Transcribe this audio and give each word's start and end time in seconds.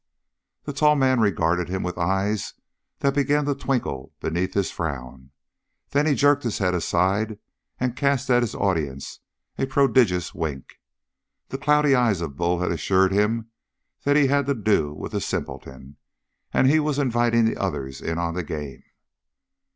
The 0.63 0.73
tall 0.73 0.95
man 0.95 1.19
regarded 1.19 1.69
him 1.69 1.83
with 1.83 1.95
eyes 1.99 2.55
that 3.01 3.13
began 3.13 3.45
to 3.45 3.53
twinkle 3.53 4.13
beneath 4.19 4.55
his 4.55 4.71
frown. 4.71 5.29
Then 5.91 6.07
he 6.07 6.15
jerked 6.15 6.41
his 6.41 6.57
head 6.57 6.73
aside 6.73 7.37
and 7.79 7.95
cast 7.95 8.27
at 8.31 8.41
his 8.41 8.55
audience 8.55 9.19
a 9.59 9.67
prodigious 9.67 10.33
wink. 10.33 10.79
The 11.49 11.59
cloudy 11.59 11.93
eyes 11.93 12.19
of 12.19 12.35
Bull 12.35 12.61
had 12.61 12.71
assured 12.71 13.11
him 13.11 13.51
that 14.03 14.15
he 14.15 14.25
had 14.25 14.47
to 14.47 14.55
do 14.55 14.91
with 14.91 15.13
a 15.13 15.21
simpleton, 15.21 15.97
and 16.51 16.65
he 16.67 16.79
was 16.79 16.97
inviting 16.97 17.45
the 17.45 17.57
others 17.57 18.01
in 18.01 18.17
on 18.17 18.33
the 18.33 18.41
game. 18.43 18.81